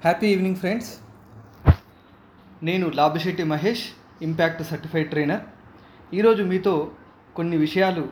Happy 0.00 0.26
evening 0.26 0.56
friends 0.56 0.98
నేను 2.62 2.90
Labhasetti 2.90 3.44
Mahesh 3.44 3.84
impact 4.22 4.62
certified 4.62 5.10
trainer 5.10 5.40
ఈరోజు 6.14 6.42
మీతో 6.42 6.90
కొన్ని 7.36 7.56
విషయాలు 7.56 8.08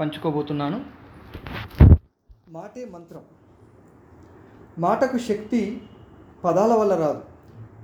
పంచుకోబోతున్నాను. 0.00 0.84
మాటే 2.48 2.84
మంత్రం. 2.84 3.20
మాటకు 4.78 5.18
శక్తి 5.18 5.82
పదాల 6.44 6.74
వల్ల 6.74 6.94
రాదు. 6.94 7.22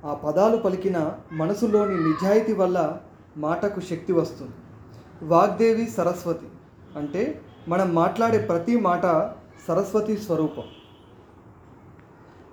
ఆ 0.05 0.15
పదాలు 0.15 0.57
పలికిన 0.57 1.19
మనసులోని 1.33 1.95
నిజాయితీ 1.95 2.53
వల్ల 2.53 3.01
మాటకు 3.37 3.81
శక్తి 3.81 4.13
వస్తుంది. 4.13 4.53
వాగ్దేవి 5.23 5.91
సరస్వతి 5.91 6.47
అంటే 6.97 7.41
మనం 7.69 7.95
మాట్లాడే 7.95 8.39
ప్రతి 8.39 8.81
మాట 8.81 9.03
సరస్వతి 9.69 10.17
స్వరూపం. 10.17 10.65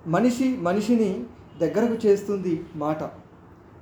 మనిషి 0.06 0.56
మనిషిని 0.56 1.26
దగ్గరకు 1.60 2.06
చేస్తుంది 2.06 2.64
మాట. 2.76 2.98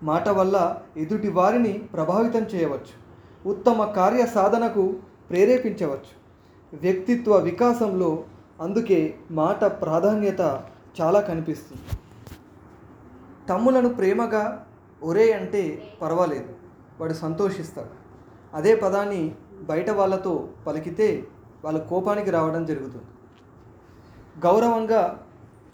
మాట 0.02 0.28
వల్ల 0.28 0.78
ఎదుటి 0.96 1.28
వారిని 1.28 1.72
ప్రభావితం 1.72 2.42
చేయవచ్చు. 2.42 3.02
ఉత్తమ 3.48 3.84
కార్య 3.84 4.26
సాధనకు 4.26 4.96
ప్రేరేపించవచ్చు. 5.30 6.22
వ్యక్తిత్వ 6.76 7.36
వికాసంలో 7.36 8.24
అందుకే 8.60 9.14
మాట 9.30 9.64
ప్రాధాన్యత 9.64 10.40
చాలా 11.00 11.20
కనిపిస్తుంది. 11.20 11.82
తమ్ములను 13.48 13.88
ప్రేమగా 13.88 14.66
ఒరే 15.02 15.32
అంటే 15.32 15.82
పర్వాలేదు. 16.02 16.54
వాడు 17.00 17.12
సంతోషిస్తాడు. 17.12 17.88
అదే 18.56 18.74
పదాన్ని 18.74 19.34
బయట 19.62 19.90
వాళ్ళతో 19.90 20.48
పలికితే 20.66 21.24
వాళ్ళ 21.64 21.78
కోపానికి 21.78 22.30
రావడం 22.30 22.64
జరుగుతుంది. 22.66 23.04
గౌరవంగా 24.46 25.21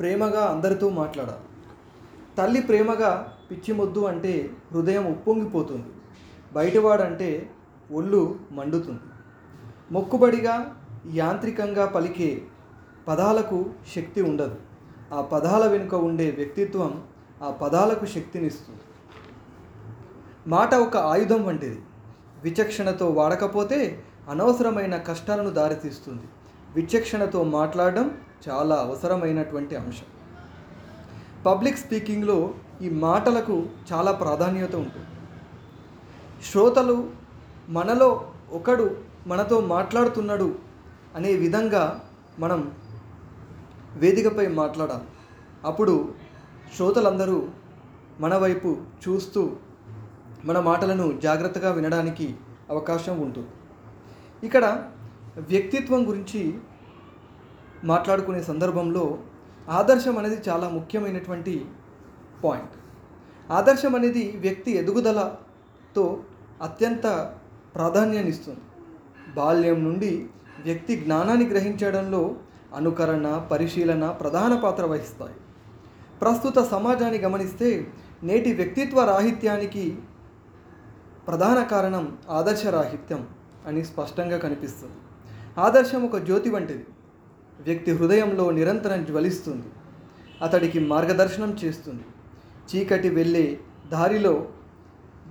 ప్రేమగా 0.01 0.41
అందరితో 0.47 0.88
మాట్లాడాలి. 0.88 1.38
తల్లి 2.38 2.61
ప్రేమగా 2.61 3.33
పిచ్చిమొద్దు 3.51 4.01
అంటే 4.01 4.51
హృదయం 4.73 5.04
ఉప్పొంగిపోతుంది. 5.04 5.87
బయటవాడంటే 6.52 7.51
ఒళ్ళు 7.93 8.38
మండుతుంది. 8.52 9.01
మొక్కుబడిగా 9.93 10.82
యాంత్రికంగా 11.15 11.87
పలికే 11.87 12.43
పదాలకు 13.09 13.71
శక్తి 13.96 14.23
ఉండదు. 14.23 14.57
ఆ 15.13 15.21
పదాల 15.21 15.66
వెనుక 15.66 15.95
ఉండే 15.95 16.30
వ్యక్తిత్వం 16.30 17.04
ఆ 17.43 17.51
పదాలకు 17.51 18.07
శక్తినిస్తుంది. 18.07 18.80
మాట 20.46 20.74
ఒక 20.74 20.96
ఆయుధం 20.96 21.45
వంటిది. 21.45 21.80
విచక్షణతో 22.43 23.10
వాడకపోతే 23.10 24.04
అనవసరమైన 24.29 24.96
కష్టాలను 24.96 25.51
దారితీస్తుంది. 25.51 26.23
విచక్షణతో 26.77 27.45
మాట్లాడడం 27.45 28.19
చాలా 28.49 28.77
అవసరమైనటువంటి 28.77 29.77
అంశం. 29.77 30.07
పబ్లిక్ 31.47 31.79
స్పీకింగ్లో 31.79 32.55
ఈ 32.83 32.88
మాటలకు 32.91 33.66
చాలా 33.93 34.13
ప్రాధాన్యత 34.13 34.77
ఉంటుంది. 34.77 35.07
శ్రోతలు 36.45 37.10
మనలో 37.69 38.33
ఒకడు 38.51 38.97
మనతో 39.27 39.60
మాట్లాడుతున్నాడు 39.60 40.55
అనే 41.16 41.35
విధంగా 41.35 42.05
మనం 42.38 42.73
వేదికపై 43.97 44.47
మాట్లాడాలి. 44.47 45.05
అప్పుడు 45.65 46.15
శ్రోతలందరూ 46.77 47.49
మన 48.21 48.37
వైపు 48.37 48.77
చూస్తూ 49.09 49.57
మన 50.45 50.60
మాటలను 50.60 51.21
జాగ్రత్తగా 51.23 51.73
వినడానికి 51.73 52.37
అవకాశం 52.71 53.21
ఉంటుంది. 53.21 53.49
ఇక్కడ 54.47 54.91
వ్యక్తిత్వం 55.39 56.09
గురించి 56.09 56.59
మాట్లాడుకునే 57.85 58.43
సందర్భంలో 58.43 59.19
ఆదర్శం 59.69 60.19
అనేది 60.19 60.51
చాలా 60.51 60.69
ముఖ్యమైనటువంటి 60.69 61.67
పాయింట్. 62.45 62.75
ఆదర్శం 63.53 63.95
అనేది 63.95 64.33
వ్యక్తి 64.37 64.71
ఎదుగుదలతో 64.72 66.25
అత్యంత 66.62 67.06
ప్రాధాన్యాన్ని 67.75 68.31
ఇస్తుంది. 68.31 68.60
బాల్యం 69.34 69.84
నుండి 69.84 70.28
వ్యక్తి 70.65 70.97
జ్ఞానాన్ని 70.97 71.47
గ్రహించడంలో 71.47 72.37
అనుకరణ 72.75 73.47
పరిశీలన 73.50 74.10
ప్రధాన 74.10 74.54
పాత్ర 74.54 74.84
వహిస్తాయి. 74.87 75.34
ప్రస్తుత 76.21 76.59
సమాజాన్ని 76.59 77.19
గమనిస్తే 77.19 77.87
నేటి 78.22 78.53
వ్యక్తిత్వ 78.53 79.04
రాహిత్యానికి 79.04 79.98
ప్రధాన 81.27 81.62
కారణం 81.62 82.19
ఆదర్శ 82.31 82.66
రాహిత్యం 82.66 83.28
అని 83.66 83.84
స్పష్టంగా 83.84 84.38
కనిపిస్తుంది. 84.38 85.07
ఆదర్శం 85.58 86.04
ఒక 86.04 86.16
జ్యోతి 86.16 86.50
వంటిది. 86.50 86.86
వ్యక్తి 87.60 87.92
హృదయంలో 87.92 88.50
నిరంతరం 88.50 89.04
జ్వలిస్తుంది. 89.04 89.66
అతడికి 90.42 90.78
మార్గదర్శనం 90.78 91.50
చేస్తుంది. 91.64 92.04
చీకటి 92.74 93.08
వెళ్ళే 93.08 93.60
దారిలో 93.88 94.48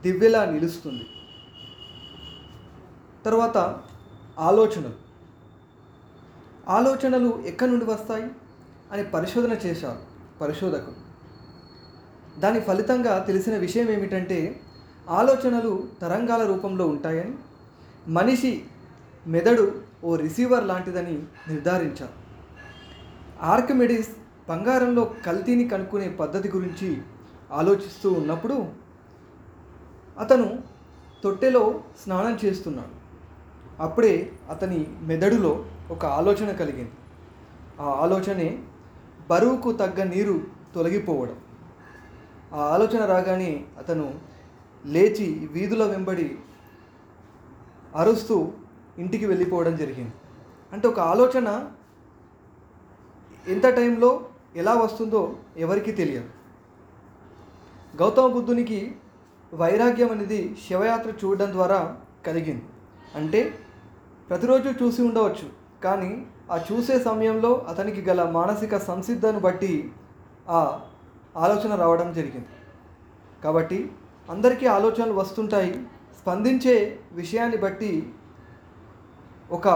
దివ్యలా 0.02 0.46
నిలుస్తుంది. 0.46 1.06
తర్వాత 3.26 3.78
ఆలోచనలు. 4.40 4.94
ఆలోచనలు 6.70 7.44
ఎక్కడి 7.46 7.72
నుండి 7.72 7.86
వస్తాయి? 7.86 8.26
అని 8.92 9.04
పరిశోధన 9.04 9.52
చేశారు 9.52 10.00
పరిశోధకులు 10.42 11.08
దాని 12.40 12.60
ఫలితంగా 12.60 13.20
తెలిసిన 13.20 13.58
విషయం 13.58 13.90
ఏమిటంటే 13.90 14.60
ఆలోచనలు 15.10 15.88
తరంగాల 16.02 16.48
రూపంలో 16.48 16.88
ఉంటాయని 16.88 17.36
మనిషి 18.08 18.66
మెదడు 19.28 19.87
ఓ 20.04 20.16
రిసీవర్ 20.16 20.68
లాంటిదని 20.68 21.24
నిర్ధారించారు. 21.48 22.14
ఆర్కిమెడిస్ 23.42 24.10
బంగారంలో 24.50 25.14
కల్తీని 25.26 25.68
కనుక్కునే 25.68 26.10
పద్ధతి 26.10 26.50
గురించి 26.50 27.02
ఆలోచిస్తూ 27.52 28.12
ఉన్నప్పుడు 28.12 28.68
అతను 30.20 30.60
తొట్టెలో 31.24 31.82
స్నానం 32.04 32.40
చేస్తున్నాడు. 32.46 32.98
అప్పుడే 33.82 34.32
అతని 34.50 34.88
మెదడులో 35.02 35.66
ఒక 35.92 36.06
ఆలోచన 36.06 36.52
కలిగింది. 36.52 36.92
ఆ 37.80 37.84
ఆలోచనే 37.84 38.64
బరువుకు 39.30 39.72
తగ్గ 39.72 40.04
నీరు 40.04 40.42
తొలగిపోవడం. 40.76 41.38
ఆ 42.54 42.58
ఆలోచన 42.58 43.06
రాగానే 43.06 43.66
అతను 43.78 44.20
లేచి 44.86 45.50
వీధుల 45.52 45.84
వెంబడి 45.84 46.36
అరుస్తూ 47.96 48.52
ఇంటికి 48.98 49.26
వెళ్ళిపోవడం 49.26 49.76
జరిగింది. 49.76 50.14
అంటే 50.74 50.86
ఒక 50.88 51.00
ఆలోచన 51.00 51.48
ఎంత 53.54 53.68
టైంలో 53.76 54.10
ఎలా 54.56 54.74
వస్తుందో 54.74 55.22
ఎవరికీ 55.58 55.92
తెలియదు. 55.92 56.30
గౌతమ 58.00 58.28
బుద్ధునికి 58.28 58.80
వైరాగ్యం 59.54 60.10
అనేది 60.12 60.56
శివయాత్ర 60.68 61.12
చూడడం 61.22 61.52
ద్వారా 61.52 61.98
కలిగింది. 62.26 62.66
అంటే 63.16 63.42
ప్రతిరోజు 64.30 64.70
చూసి 64.84 65.02
ఉండవచ్చు 65.02 65.48
కానీ 65.84 66.12
ఆ 66.52 66.58
చూసే 66.68 66.96
సమయంలో 67.00 67.52
అతనికి 67.72 68.02
గల 68.02 68.22
మానసిక 68.30 68.78
సంసిద్ధను 68.78 69.40
బట్టి 69.40 69.74
ఆ 70.50 70.60
ఆలోచన 71.36 71.76
రావడం 71.76 72.14
జరిగింది. 72.14 72.52
కాబట్టి 73.44 73.80
అందరికీ 74.30 74.66
ఆలోచనలు 74.66 75.14
వస్తుంటాయి 75.14 75.74
స్పందించే 76.20 76.76
విషయాన్ని 77.12 77.58
బట్టి 77.58 77.92
ఒక 79.52 79.68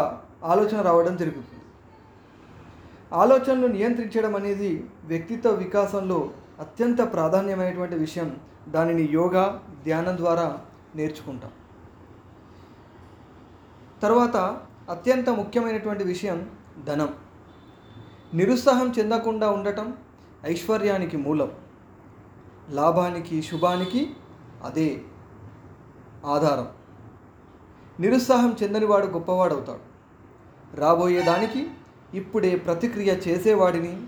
ఆలోచన 0.43 0.81
రావడం 0.81 1.17
జరుగుతుంది. 1.17 1.61
ఆలోచనలు 3.13 3.67
నియంత్రించడం 3.67 4.35
అనేది 4.35 4.85
వ్యక్తిత్వ 5.03 5.49
వికాసంలో 5.49 6.29
అత్యంత 6.59 7.13
ప్రాధాన్యమైనటువంటి 7.13 7.95
విషయం. 7.95 8.37
దానిని 8.67 9.09
యోగా 9.11 9.63
ధ్యానం 9.83 10.17
ద్వారా 10.17 10.57
నేర్చుకుంటాం. 10.95 11.51
తర్వాత 14.01 14.61
అత్యంత 14.89 15.29
ముఖ్యమైనటువంటి 15.29 16.03
విషయం 16.03 16.49
ధనం. 16.83 17.13
నిరుత్సాహం 18.33 18.93
చెందకుండా 18.99 19.49
ఉండటం 19.49 19.97
ఐశ్వర్యానికి 20.45 21.17
మూలం. 21.17 21.51
లాభానికి 22.69 23.41
శుభానికి 23.41 24.13
అదే 24.63 25.01
ఆధారం. 26.25 26.80
నిరుత్సాహం 27.99 28.55
చెందనివాడు 28.63 29.05
గొప్పవాడవుతాడు. 29.05 29.79
రాబోయేదానికి 30.79 31.67
ఇప్పుడే 32.13 32.55
ప్రతిక్రియ 32.55 33.11
చేసేవాడిని 33.27 34.01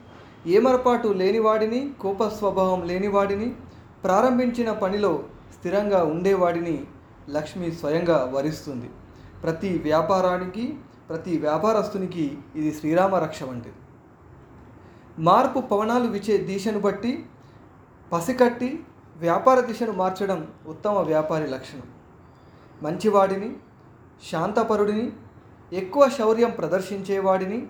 ఏమరపాటు 0.47 1.07
లేనివాడిని 1.07 1.93
కోప 2.01 2.27
స్వభావం 2.27 2.87
లేనివాడిని 2.87 3.55
ప్రారంభించిన 4.03 4.71
పనిలో 4.71 5.23
స్థిరంగా 5.57 6.03
ఉండేవాడిని 6.03 6.85
లక్ష్మి 7.29 7.71
స్వయంగా 7.71 8.31
వరిస్తుంది. 8.33 8.89
ప్రతి 9.43 9.79
వ్యాపారానికి 9.83 10.77
ప్రతి 11.09 11.37
వ్యాపారస్తునికి 11.37 12.37
ఇది 12.55 12.71
శ్రీరామ 12.73 13.15
రక్ష 13.15 13.43
వంటిది. 13.43 13.75
మార్పు 15.19 15.59
పవనాలు 15.59 16.07
విచే 16.07 16.37
దిశను 16.37 16.79
బట్టి 16.79 17.25
పసికట్టి 18.13 18.83
వ్యాపార 19.17 19.59
దిశను 19.59 19.91
మార్చడం 19.91 20.47
ఉత్తమ 20.67 20.97
వ్యాపారి 20.97 21.47
లక్షణం. 21.47 21.83
మంచివాడిని 22.81 23.55
శాంతపరుడిని 24.31 25.11
ఎక్కువ 25.73 26.09
శౌర్యం 26.09 26.51
ప్రదర్శించేవాడిని 26.51 27.67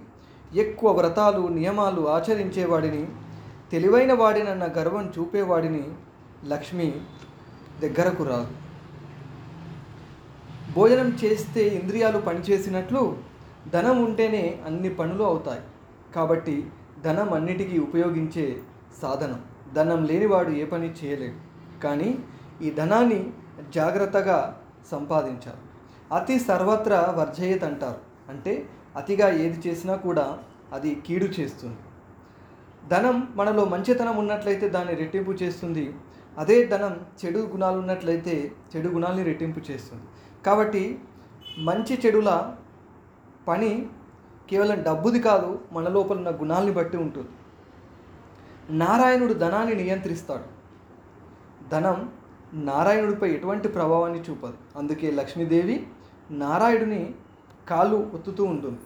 ఎక్కువ 0.55 0.91
వ్రతాలు 0.91 1.47
నియమాలు 1.47 2.09
ఆచరించేవాడిని 2.09 3.07
తెలివైన 3.71 4.13
వాడినన్న 4.13 4.63
గర్వం 4.63 5.13
చూపేవాడిని 5.19 5.83
లక్ష్మి 6.45 7.01
దగ్గరకు 7.79 8.23
రాదు. 8.23 8.47
భోజనం 10.73 11.17
చేస్తే 11.23 11.67
ఇంద్రియాలు 11.67 12.17
పనిచేసినట్లు 12.17 13.17
ధనం 13.73 14.05
ఉంటేనే 14.05 14.61
అన్ని 14.65 14.93
పనులు 14.93 15.23
అవుతాయి. 15.23 15.61
కాబట్టి 16.15 16.69
ధనం 17.03 17.33
అన్నిటికీ 17.33 17.79
ఉపయోగించే 17.79 18.59
సాధనం. 19.01 19.41
ధనం 19.73 20.05
లేనివాడు 20.05 20.49
ఏ 20.49 20.65
పని 20.65 20.93
చేయలేడు. 21.03 21.37
కానీ 21.81 22.19
ఈ 22.61 22.71
ధనాన్ని 22.71 23.29
జాగ్రత్తగా 23.75 24.61
సంపాదించాలి. 24.91 25.63
అతి 26.11 26.39
సర్వత్రా 26.39 27.15
వర్జయత్ 27.17 27.63
అంటారు 27.63 27.99
అంటే 28.29 28.69
అతిగా 28.95 29.29
ఏది 29.29 29.69
చేసినా 29.69 29.95
కూడా 29.95 30.39
అది 30.73 31.03
కీడు 31.07 31.25
చేస్తుంది. 31.25 31.77
ధనం 32.89 33.27
మనలో 33.35 33.65
మంచితనం 33.65 34.17
ఉన్నట్లయితే 34.17 34.69
దాన్ని 34.69 34.95
రెట్టింపు 34.95 35.31
చేస్తుంది. 35.31 35.93
అదే 36.37 36.63
ధనం 36.65 37.05
చెడు 37.25 37.39
గుణాలు 37.39 37.77
ఉన్నట్లయితే 37.77 38.51
చెడు 38.75 38.89
గుణాలని 38.89 39.23
రెట్టింపు 39.23 39.71
చేస్తుంది. 39.71 40.03
కాబట్టి 40.45 40.99
మంచి 41.59 41.99
చెడుల 42.05 42.55
పని 43.47 43.89
కేవలం 44.49 44.83
డబ్బుది 44.83 45.19
కాదు 45.19 45.59
మన 45.73 45.87
లోపల 45.87 46.17
ఉన్న 46.17 46.29
గుణాలని 46.29 46.71
బట్టి 46.71 46.97
ఉంటుంది. 46.97 47.29
నారాయణుడు 48.69 49.33
ధనాన్ని 49.33 49.75
నియంత్రిస్తాడు. 49.75 50.47
ధనం 51.69 52.09
నారాయణుడిపై 52.53 53.31
ఎటువంటి 53.31 53.67
ప్రభావాన్ని 53.67 54.21
చూపదు. 54.21 54.53
అందుకే 54.75 55.11
లక్ష్మీదేవి 55.11 55.87
నారాయణుని 56.31 57.15
కాలు 57.67 58.11
ఒత్తుతూ 58.13 58.43
ఉంటుంది. 58.43 58.79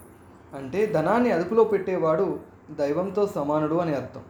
అంటే 0.55 0.85
ధనాన్ని 0.85 1.31
అదుపులో 1.31 1.63
పెట్టేవాడు 1.63 2.39
దైవంతో 2.71 3.27
సమానుడు 3.27 3.75
అని 3.75 3.95
అర్థం. 3.95 4.21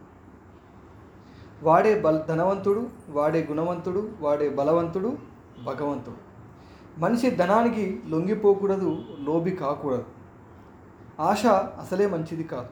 వాడే 1.62 2.00
బల 2.00 2.24
ధనవంతుడు 2.28 2.88
వాడే 3.08 3.46
గుణవంతుడు 3.50 4.10
వాడే 4.20 4.48
బలవంతుడు 4.48 5.18
భగవంతుడు. 5.64 6.16
మనిషి 7.00 7.30
ధనానికి 7.30 8.02
లొంగిపోకూడదు 8.08 8.98
లోబి 9.20 9.50
కాకూడదు. 9.50 10.04
ఆశ 11.20 11.46
అసలే 11.46 12.06
మంచిది 12.06 12.44
కాదు. 12.44 12.68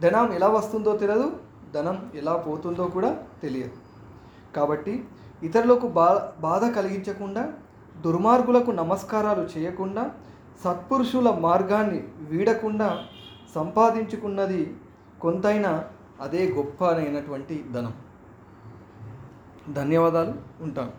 ధనం 0.00 0.32
ఎలా 0.32 0.48
వస్తుందో 0.48 0.96
తెలియదు 0.96 1.32
ధనం 1.74 2.12
ఎలా 2.14 2.36
పోతుందో 2.36 2.84
కూడా 2.86 3.24
తెలియదు. 3.42 3.70
కాబట్టి 4.56 5.04
ఇతరులకు 5.46 5.86
బా 5.88 6.06
బాధ 6.40 6.64
కలిగించకుండా 6.70 7.42
దుర్మార్గులకు 8.00 8.70
నమస్కారాలు 8.70 9.44
చేయకుండా 9.54 10.04
సత్పురుషుల 10.64 11.30
మార్గాన్ని 11.30 12.00
వీడకుండా 12.30 12.88
సంపాదించుకున్నది 13.54 14.76
కొంతైనా 15.20 15.84
అదే 16.20 16.52
గొప్ప 16.52 16.84
అయినటువంటి 16.84 17.64
ధనం. 17.72 17.94
ధన్యవాదాలు. 19.72 20.34
ఉంటాను. 20.60 20.92